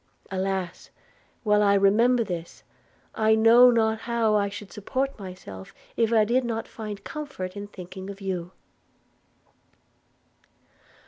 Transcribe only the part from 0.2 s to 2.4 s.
Alas! while I remember